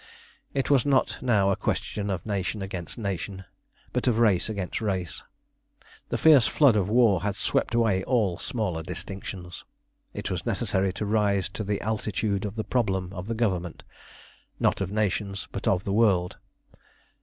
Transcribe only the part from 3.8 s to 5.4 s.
but of race against race.